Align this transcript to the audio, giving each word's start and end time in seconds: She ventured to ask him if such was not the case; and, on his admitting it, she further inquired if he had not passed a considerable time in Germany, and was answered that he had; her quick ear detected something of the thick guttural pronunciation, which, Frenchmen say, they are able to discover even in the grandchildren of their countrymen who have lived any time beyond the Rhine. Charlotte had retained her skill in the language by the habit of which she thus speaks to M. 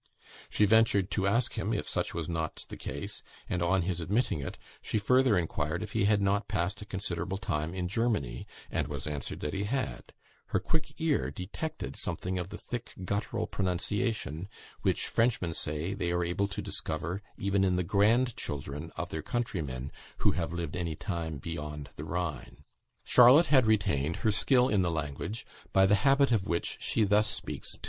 She 0.49 0.65
ventured 0.65 1.11
to 1.11 1.27
ask 1.27 1.53
him 1.59 1.73
if 1.73 1.87
such 1.87 2.11
was 2.15 2.27
not 2.27 2.65
the 2.69 2.75
case; 2.75 3.21
and, 3.47 3.61
on 3.61 3.83
his 3.83 4.01
admitting 4.01 4.39
it, 4.39 4.57
she 4.81 4.97
further 4.97 5.37
inquired 5.37 5.83
if 5.83 5.91
he 5.91 6.05
had 6.05 6.23
not 6.23 6.47
passed 6.47 6.81
a 6.81 6.85
considerable 6.87 7.37
time 7.37 7.75
in 7.75 7.87
Germany, 7.87 8.47
and 8.71 8.87
was 8.87 9.05
answered 9.05 9.41
that 9.41 9.53
he 9.53 9.65
had; 9.65 10.11
her 10.47 10.59
quick 10.59 10.99
ear 10.99 11.29
detected 11.29 11.95
something 11.95 12.39
of 12.39 12.49
the 12.49 12.57
thick 12.57 12.95
guttural 13.05 13.45
pronunciation, 13.45 14.49
which, 14.81 15.05
Frenchmen 15.05 15.53
say, 15.53 15.93
they 15.93 16.11
are 16.11 16.23
able 16.25 16.47
to 16.47 16.63
discover 16.63 17.21
even 17.37 17.63
in 17.63 17.75
the 17.75 17.83
grandchildren 17.83 18.89
of 18.97 19.09
their 19.09 19.21
countrymen 19.21 19.91
who 20.17 20.31
have 20.31 20.51
lived 20.51 20.75
any 20.75 20.95
time 20.95 21.37
beyond 21.37 21.91
the 21.95 22.03
Rhine. 22.05 22.63
Charlotte 23.03 23.53
had 23.53 23.67
retained 23.67 24.15
her 24.25 24.31
skill 24.31 24.67
in 24.67 24.81
the 24.81 24.89
language 24.89 25.45
by 25.71 25.85
the 25.85 25.93
habit 25.93 26.31
of 26.31 26.47
which 26.47 26.79
she 26.81 27.03
thus 27.03 27.27
speaks 27.27 27.73
to 27.73 27.77
M. 27.77 27.79